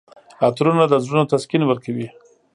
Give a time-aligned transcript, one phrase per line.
[0.45, 2.07] عطرونه د زړونو تسکین ورکوي.